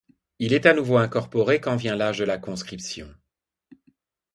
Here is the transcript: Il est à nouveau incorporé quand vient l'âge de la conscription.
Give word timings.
Il 0.39 0.53
est 0.53 0.65
à 0.65 0.73
nouveau 0.73 0.97
incorporé 0.97 1.61
quand 1.61 1.75
vient 1.75 1.95
l'âge 1.95 2.17
de 2.17 2.23
la 2.23 2.39
conscription. 2.39 3.13